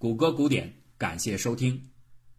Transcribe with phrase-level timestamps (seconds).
[0.00, 1.76] 谷歌古典，感谢收听。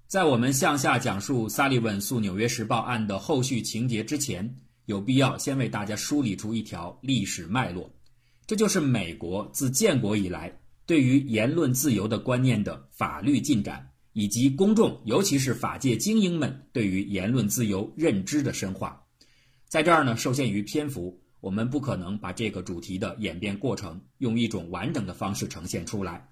[0.08, 4.55] 在我们向下讲述萨利文诉《纽约时报》案的后续情节之前，
[4.86, 7.94] 有必要先为大家梳理出一条历史脉络，
[8.48, 19.03] 这就是美国自建国以来对于言论自由的观念的法律进展，以及公众尤其是法界精英们对于言论自由认知的深化。
[19.67, 26.25] 在这儿呢，受限于篇幅，我们不可能把这个主题的演变过程用一种完整的方式呈现出来。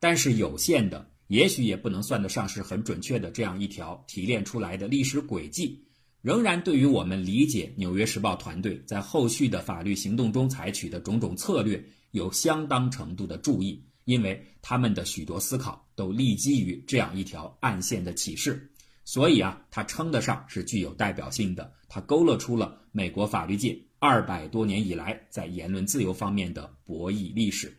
[0.00, 5.84] 但是有限的，也许也不能算得上是很准确的这样一条提炼出来的历史轨迹，
[6.22, 18.70] 仍然对于我们理解《纽约时报》团队在后续的法律行动中采取的种种策略有相当程度的注意，因为他们的许多思考都立基于这样一条暗线的启示，
[19.04, 27.76] 所以啊，它称得上是具有代表性的，它勾勒出了美国法律界二百多年以来在言论自由方面的博弈历史。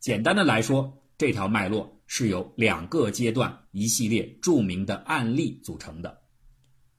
[0.00, 6.16] 简单的来说，这条脉络是由两个阶段、一系列著名的案例组成的。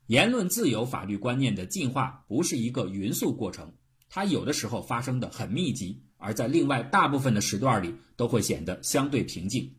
[0.07, 3.71] 言论自由法律观念的进化不是一个匀速过程，
[4.09, 9.73] 它有的时候发生的很密集，而在另外大部分的时段里都会显得相对平静。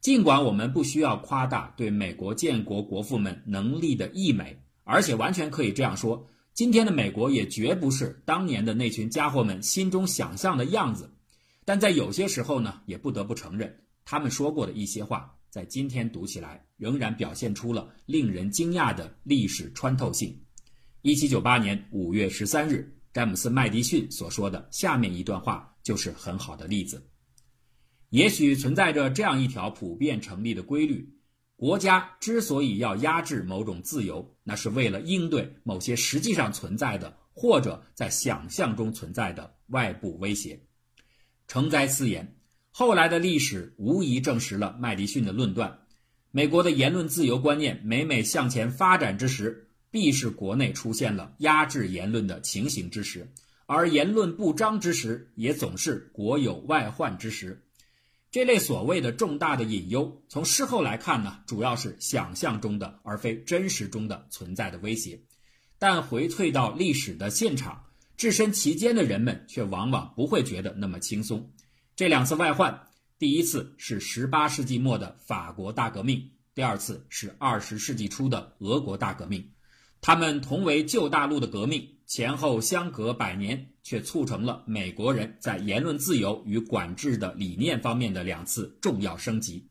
[0.00, 11.14] 尽管我们不需要夸大对美国建国国父们能力的溢美，而且完全可以这样说：今天的美国也绝不是当年的那群家伙们心中想象的样子。
[11.70, 13.72] 但在有些时候呢，也不得不承认，
[14.04, 20.36] 他们说过的一些话，在今天读起来仍然表现出了令人惊讶的历史穿透性。
[21.02, 27.08] 一七九八年五月十三日，詹姆斯·麦迪逊所说的下面一段话就是很好的例子。
[28.08, 31.08] 也许存在着这样一条普遍成立的规律：
[31.54, 40.60] 国家之所以要压制某种自由，那是为了应对某些实际上存在的或者在想象中存在的外部威胁。
[41.50, 42.36] 承载此言，
[42.70, 45.80] 后来的历史无疑证实了麦迪逊的论断：
[46.30, 53.22] 美国的言论自由观念每每向前发展之时，必是国内出现了压制言论的情形之时；
[53.66, 57.64] 而言论不彰之时，也总是国有外患之时。
[58.30, 65.18] 这类所谓的重大的隐忧，从事后来看呢，主要是想象中的，而非真实中的存在的威胁。
[65.80, 67.86] 但回退到历史的现场。
[68.20, 71.50] 置身其间的人们却往往不会觉得那么轻松。
[71.96, 72.82] 这两次外患，
[73.18, 79.52] 第一次是十八世纪末的法国大革命，第二次是二十世纪初的俄国大革命。
[80.02, 89.66] 他们同为旧大陆的革命，前后相隔百年，却促成了美国人在言论自由与管制的理念方面的两次重要升级。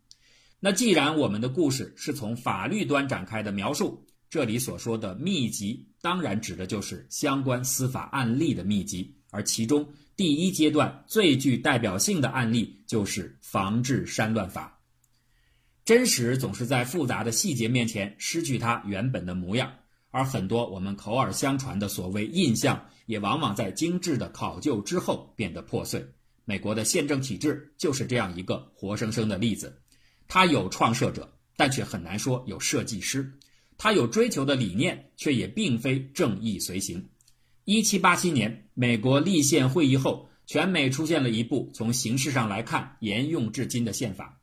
[0.59, 14.79] 那既然我们的故事是从法律端展开的描述，这里所说的秘籍，当然指的就是相关司法案例的秘籍，而其中第一阶段最具代表性的案例就是防治山乱法。
[15.83, 19.73] 真实总是在复杂的细节面前失去它原本的模样，
[20.11, 26.05] 而很多我们口耳相传的所谓印象，也往往在精致的考究之后变得破碎。
[26.45, 29.75] 美国的宪政体制就是这样一个活生生的例子，
[30.27, 33.27] 它有创设者，但却很难说有设计师。
[33.79, 37.09] 他有追求的理念，却也并非正义随行。
[37.63, 44.41] 一七八七年，美国立宪会议后，全美出现了一部从形式上来看沿用至今的宪法。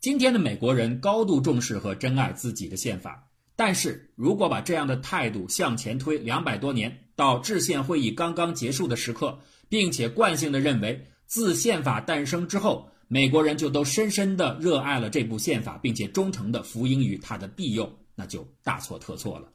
[0.00, 17.98] 今天的美国人高度重视和珍爱自己的宪法，但是如果把这样的态度向前推两百多年，到制宪会议刚刚结束的时刻，并且惯性的认为自宪法诞生之后，美国人就都深深的热爱了这部宪法，并且忠诚的服膺于它的庇佑。
[18.14, 19.52] 那就大错特错了，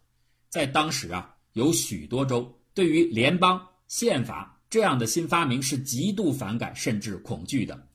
[0.50, 7.88] 在当时啊，有许多州对于联邦宪法这样的新发明是极度反感甚至恐惧的。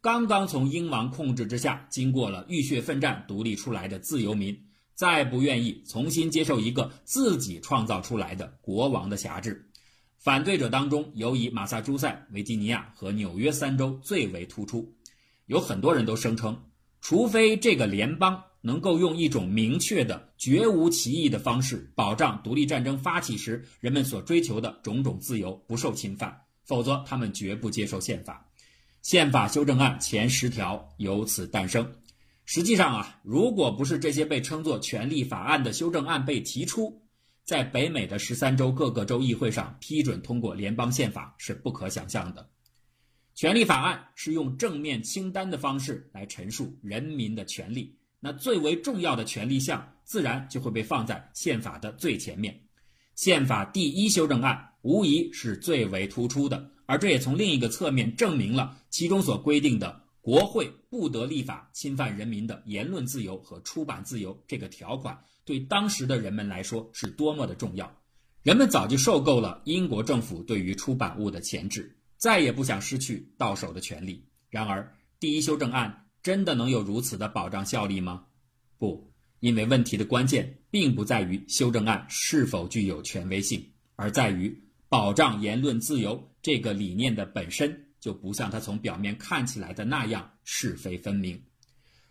[0.00, 4.56] 刚刚从英王控制之下经过了浴血奋战独立出来的自由民，
[4.94, 9.70] 再不愿意重新接受一个自己创造出来的国王的辖制。
[10.18, 14.92] 反对者当中，尤以马萨诸塞、维吉尼亚和纽约三州最为突出。
[15.46, 16.60] 有很多人都声称，
[17.00, 18.42] 除非这个联邦。
[18.60, 28.48] 能够用一种明确的、绝无歧义的方式保障独立战争发起时人们所追求的种种自由不受侵犯，否则他们绝不接受宪法。
[29.00, 31.94] 宪法修正案前十条由此诞生。
[32.44, 37.02] 实际上啊，如果不是这些被称作权利法案的修正案被提出，
[37.44, 42.48] 在北美的十三州各个州议会上批准通过联邦宪法是不可想象的。
[43.34, 47.97] 权利法案是用正面清单的方式来陈述人民的权利。
[48.20, 52.62] 那最为重要的权利项，自然就会被放在宪法的最前面。
[53.14, 67.92] 宪法第一修正案无疑是最为突出的，而这也从另一个侧面证明了其中所规定的国会不得立法侵犯人民的言论自由和出版自由这个条款，对当时的人们来说是多么的重要。
[68.42, 74.24] 人们早就受够了英国政府对于出版物的钳制，再也不想失去到手的权利。
[74.48, 78.26] 然而，第一修正案真的能有如此的保障效力吗？
[78.78, 87.84] 不，因为问题的关键并不在于修正案是否具有权威性，而在于保障言论自由这个理念的本身。
[88.00, 91.42] 就不像它从表面看起来的那样是非分明。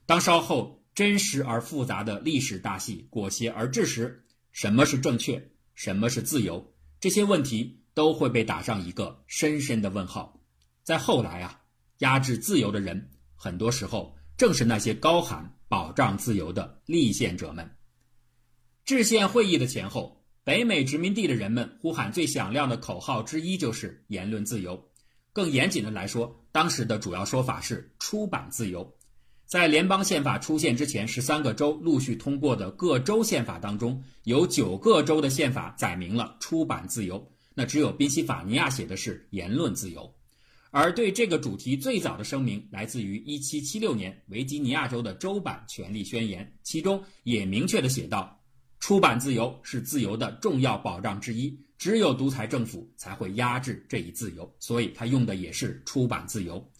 [0.05, 10.41] 当稍后真实而复杂的历史大戏裹挟而至时，什么是正确，什么是自由，这些问题都会被打上一个深深的问号。
[10.83, 11.61] 在后来啊，
[11.99, 17.71] 压制自由的人，很多时候正是那些高喊保障自由的立宪者们。
[18.83, 24.89] 制宪会议的前后，北美殖民地的人们呼喊最响亮的口号之一就是言论自由。
[25.31, 28.95] 更严谨的来说，当时的主要说法是出版自由。
[29.45, 40.13] 在联邦宪法出现之前，十三个州陆续通过的各州宪法当中，有九个州的宪法载明了出版自由，那只有宾夕法尼亚写的是言论自由。
[40.71, 48.39] 而对这个主题最早的声明来自于1776年维吉尼亚州的州版权利宣言，其中也明确的写道：
[48.79, 51.57] 出版自由是自由的重要保障之一。
[51.77, 56.71] 只有独裁政府才会压制这一自由，所以他用的也是出版自由。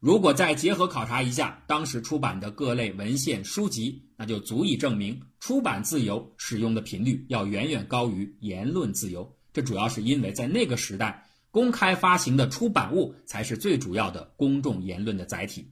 [0.00, 9.36] 如果再结合考察一下当时出版的各类文献书籍，那就足以证明出版自由使用的频率要远远高于言论自由。
[9.52, 15.70] 这主要是因为在那个时代，公开发行的出版物才是最主要的公众言论的载体。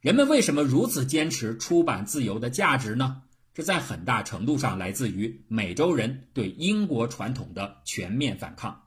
[0.00, 3.22] 人们为什么如此坚持出版自由的价值呢？
[3.54, 8.84] 这在很大程度上来自于美洲人对英国传统的全面反抗。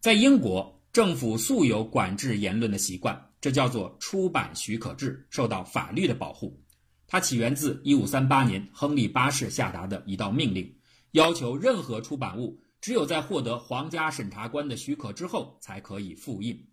[0.00, 6.62] 在英国，政府素有管制言论的习惯，这叫做出版许可制，受到法律的保护。
[7.06, 10.76] 它起源自1538年亨利八世下达的一道命令，
[11.12, 16.68] 要求任何出版物只有在获得皇家审查官的许可之后才可以复印。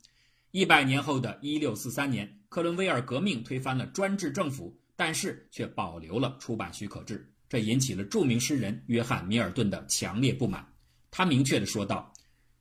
[0.52, 4.78] 一百年后的一六四三年，克伦威尔革命推翻了专制政府。
[4.98, 10.66] 但是却保留了出版许可制，这引起了著名诗人约翰·米尔顿的强烈不满。
[11.12, 12.13] 他明确地说道：“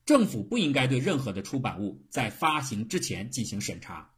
[0.04, 4.10] 政府不应该对任何的出版物在发行之前进行审查。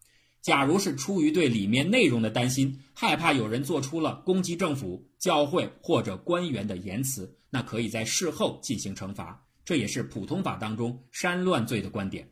[0.43, 9.45] 假如是出于对里面内容的担心，害怕有人做出了攻击政府、教会或者官员的言辞，那可以在事后进行惩罚。
[9.65, 12.29] 这也是普通法当中煽乱罪的观点。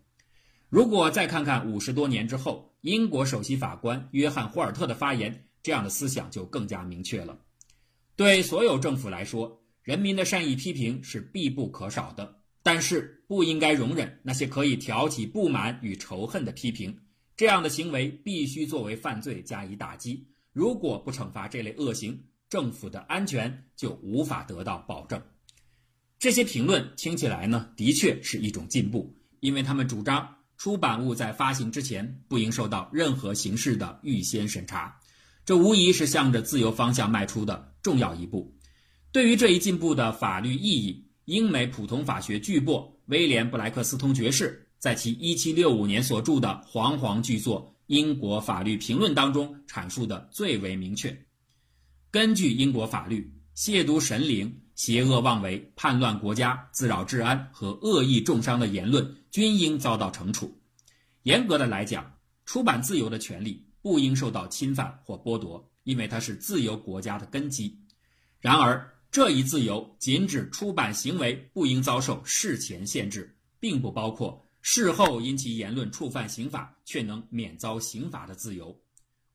[0.69, 7.39] 如果再看看五十多年之后，英国首席法官约翰·霍尔特的发言。”这样的思想就更加明确了。
[8.17, 16.95] 对所有政府来说，人民的善意批评是必不可少的，但是不应该容忍那些可以挑起不满与仇恨的批评。
[17.37, 20.27] 这样的行为必须作为犯罪加以打击。
[20.53, 22.17] 如果不惩罚这类恶行，
[22.49, 25.21] 政府的安全就无法得到保证。
[26.19, 34.97] 这些评论听起来呢，的确是一种进步，因为他们主张出版物在发行之前不应受到任何形式的预先审查。
[35.45, 38.57] 这无疑是向着自由方向迈出的重要一步。
[39.13, 51.19] 对于这一进步的法律意义，英美普通法学巨擘威廉·布莱克斯通爵士在其1765年所著的煌煌巨作《英国法律评论》当中阐述的最为明确。
[52.11, 60.55] 根据英国法律，亵渎神灵、邪恶妄为、叛乱国家、自扰治安和恶意重伤的言论均应遭到惩处。
[61.23, 63.67] 严格的来讲，出版自由的权利。
[63.81, 67.75] 不应受到侵犯或剥夺，因为它是自由国家的根基。
[68.39, 78.75] 然而，这一自由仅指出版行为不应遭受事前限制，并不包括事后因其言论触犯刑法却能免遭刑罚的自由。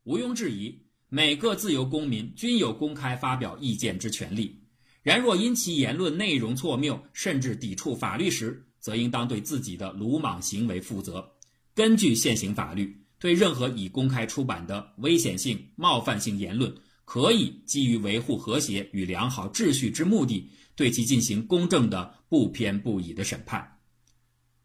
[0.06, 0.76] 毋庸置疑，
[1.08, 4.60] 每个自由公民均有公开发表意见之权利。
[5.04, 11.32] 然若因其言论内容错谬，甚至抵触法律时，则应当对自己的鲁莽行为负责。
[11.76, 13.00] 根据现行法律。
[13.20, 23.79] 对任何已公开出版的危险性、冒犯性言论，可以基于维护和谐与良好秩序之目的，对其进行公正的、不偏不倚的审判。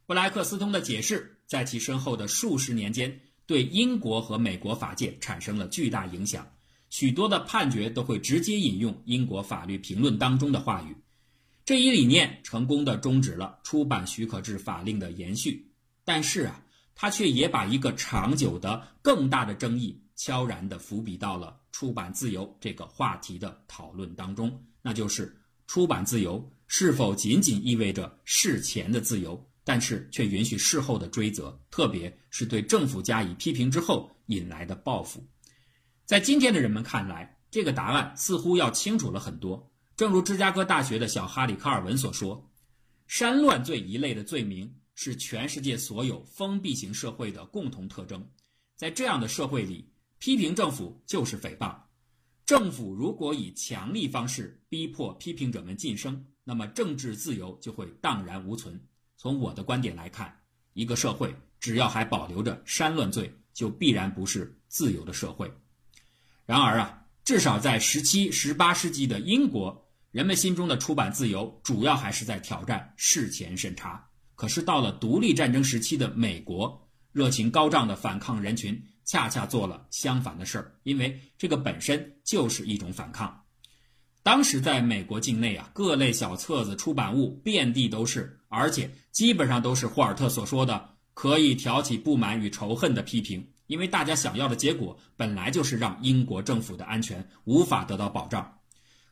[0.07, 6.47] 布莱克斯通的解释在其身后的数十年间，对英国和美国法界产生了巨大影响。
[6.91, 10.97] 许多的判决都会直接引用英国法律评论当中的话语。
[11.65, 15.71] 这一理念成功的终止了出版许可制法令的延续。
[16.05, 16.61] 但是啊。
[16.97, 35.27] 他却也把一个长久的、更大的争议悄然地伏笔到了出版自由这个话题的讨论当中，那就是出版自由是否仅仅意味着事前的自由，但是却允许事后的追责，特别是对政府加以批评之后，引来的报复。
[36.05, 39.73] 在今天的人们看来，这个答案似乎要清楚了很多。
[39.97, 42.51] 正如芝加哥大学的小哈里·卡尔文所说
[43.09, 48.29] ：“煽乱罪一类的罪名是全世界所有封闭型社会的共同特征。
[48.77, 51.75] 在这样的社会里，批评政府就是诽谤。
[52.45, 58.79] 政府如果以强力方式逼迫批评者们晋升，那么政治自由就会荡然无存。
[59.25, 60.39] 从我的观点来看，
[60.75, 65.51] 一个社会只要还保留着煽乱罪，就必然不是自由的社会。
[66.45, 83.43] 然而啊，至少在十七、十八世纪的英国。”人们心中的出版自由主要还是在挑战事前审查，可是到了独立战争时期的美国，热情高涨的反抗人群恰恰做了相反的事儿，因为这个本身就是一种反抗。
[84.23, 98.59] 当时在美国境内啊，各类小册子出版物遍地都是，而且基本上都是霍尔特所说的可以挑起不满与仇恨的批评，因为大家想要的结果本来就是让英国政府的安全无法得到保障。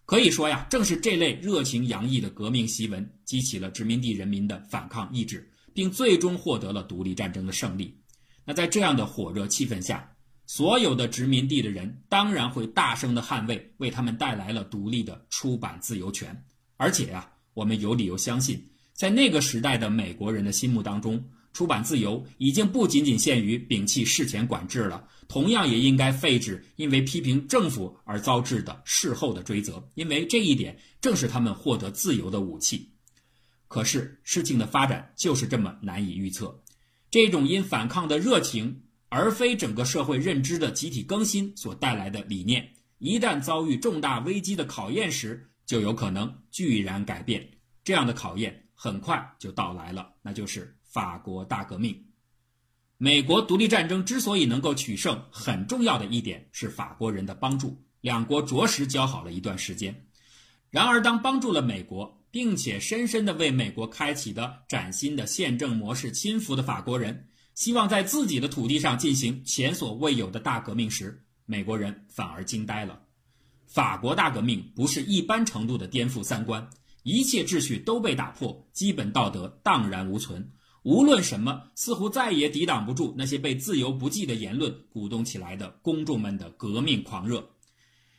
[0.05, 7.97] 可以说呀，正是这类热情洋溢的革命檄文，激起了殖民地人民的反抗意志，并最终获得了独立战争的胜利。
[8.45, 10.11] 那在这样的火热气氛下，
[10.45, 16.45] 所有的殖民地的人当然会大声的捍卫为他们带来了独立的出版自由权。
[16.77, 18.63] 而且呀，我们有理由相信，
[18.95, 21.23] 在那个时代的美国人的心目当中。
[21.53, 32.89] 出版自由已经不仅仅限于摒弃事前管制了，同样也应该废止因为批评政府而遭致的事后的追责，因为这一点正是他们获得自由的武器。
[33.69, 36.59] 可是事情的发展就是这么难以预测，
[37.11, 47.47] 这种因反抗的热情而非整个社会认知的集体更新所带来的理念，一旦遭遇重大危机的考验时，就有可能巨然改变。
[47.85, 50.77] 这样的考验很快就到来了，那就是。
[50.83, 52.05] 法国大革命，
[52.99, 57.81] 美国独立战争之所以能够取胜，很重要的一点是法国人的帮助。
[58.01, 60.05] 两国着实交好了一段时间。
[60.69, 73.01] 然而，当帮助了美国，并且深深地为美国开启的崭新的宪政模式亲服的法国人，希望在自己的土地上进行前所未有的大革命时，美国人反而惊呆了。
[73.67, 76.69] 法国大革命不是一般程度的颠覆三观，
[77.03, 80.53] 一切秩序都被打破，基本道德荡然无存。
[80.83, 87.51] 无论什么，似乎再也抵挡不住那些被自由不羁的言论鼓动起来的公众们的革命狂热。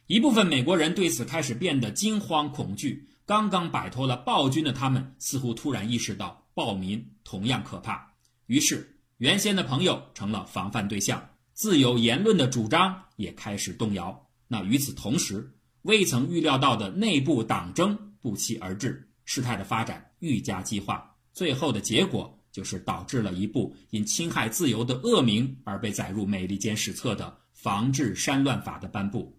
[0.07, 3.09] 一部分美国人对此开始变得惊慌恐惧。
[3.25, 8.13] 刚刚摆脱了暴君的他们，似乎突然意识到暴民同样可怕。
[8.47, 14.27] 于是，原先的朋友成了防范对象，自由言论的主张也开始动摇。
[14.49, 22.35] 那与此同时，未曾预料到的内部党争不期而至，事态的发展愈加激化，最后的结果。
[22.53, 29.35] 就是导致了一部因侵害自由的恶名而被载入美利坚史册的《防治煽乱法》的颁布。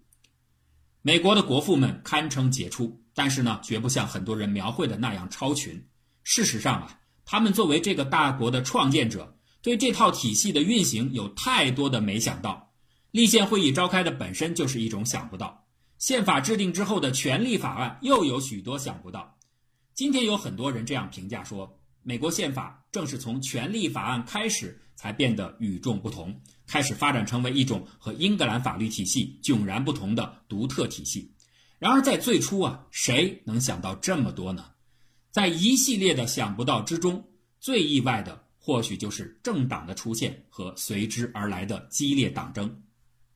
[1.00, 5.81] 美国的国父们堪称杰出，但是呢，绝不像很多人描绘的那样超群。
[6.25, 12.75] 事实上啊，他们作为这个大国的创建者，对这套体系的运行有太多的没想到。
[13.12, 15.63] 立宪会议召开的本身就是一种想不到，
[16.04, 19.38] 宪法制定之后的权利法案又有许多想不到。
[19.94, 21.80] 今天有很多人这样评价说。
[22.02, 31.32] 美国宪法正是从权利法案开始，才变得与众不同，开始发展成为一种和英格兰法律体系迥然不同的独特体系。
[31.78, 34.73] 然而，在最初啊，谁能想到这么多呢？
[35.30, 37.26] 在一系列的想不到之中，
[37.61, 42.82] 最意外的或许就是政党的出现和随之而来的激烈党争。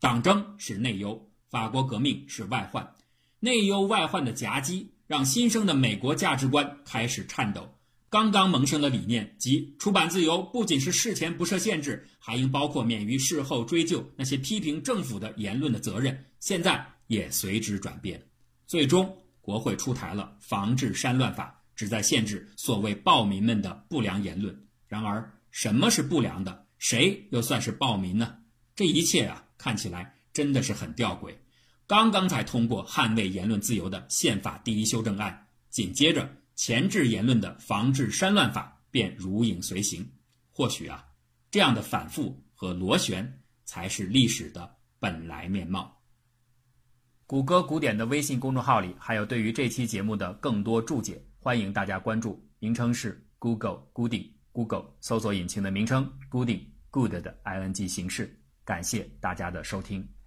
[0.01, 2.95] 党争是内忧，法国革命是外患，
[3.41, 7.75] 内忧外患的夹击让新生的美国价值观开始颤抖。
[8.11, 16.25] 刚刚萌生的理念即出版自由，不仅是事前不设限制，还应包括免于事后追究那些批评政府的言论的责任。
[16.41, 18.23] 现在也随之转变，
[18.67, 24.59] 最终国会出台了《防治煽乱法》，旨在限制所谓暴民们的不良言论。
[24.87, 26.67] 然而，什么是不良的？
[26.79, 28.39] 谁又算是暴民呢？
[28.75, 31.35] 这一切啊，看起来真的是很吊诡。
[31.89, 36.31] 刚刚才通过捍卫言论自由的宪法第一修正案，紧接着。
[36.55, 40.09] 前置言论的防治煽乱法便如影随形。
[40.53, 41.05] 或许啊，
[41.51, 46.01] 这样的反复和螺旋才是历史的本来面貌。
[47.27, 52.41] 谷歌古典的微信公众号里还有对于这期节目的更多注解，欢迎大家关注。
[52.61, 58.41] 名称是 Google Goody，Google 搜索引擎的名称，Goody Good 的 ing 形式。
[58.65, 60.18] 感谢大家的收听。